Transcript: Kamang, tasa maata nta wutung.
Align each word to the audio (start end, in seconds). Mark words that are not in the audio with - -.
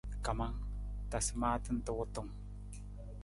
Kamang, 0.25 0.55
tasa 1.09 1.33
maata 1.41 1.69
nta 1.75 1.91
wutung. 1.97 2.29